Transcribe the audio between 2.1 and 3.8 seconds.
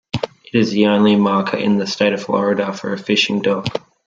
of Florida for a fishing dock.